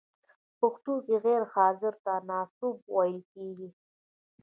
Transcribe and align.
په 0.57 0.57
پښتو 0.59 0.93
کې 1.05 1.15
غیر 1.25 1.41
حاضر 1.53 1.93
ته 2.03 2.13
ناسوب 2.29 2.75
ویل 2.95 3.19
کیږی. 3.33 3.69